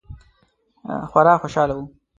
خورا 1.09 1.33
خوشحاله 1.41 1.73
وه. 1.75 1.83